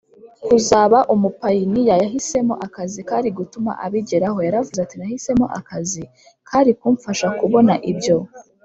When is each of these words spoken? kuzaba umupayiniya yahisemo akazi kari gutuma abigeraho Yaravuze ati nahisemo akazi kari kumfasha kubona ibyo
kuzaba 0.45 0.97
umupayiniya 1.13 1.95
yahisemo 2.03 2.53
akazi 2.65 2.99
kari 3.09 3.29
gutuma 3.37 3.71
abigeraho 3.85 4.37
Yaravuze 4.45 4.79
ati 4.81 4.95
nahisemo 4.99 5.45
akazi 5.59 6.03
kari 6.49 6.71
kumfasha 6.79 7.27
kubona 7.39 7.73
ibyo 7.91 8.17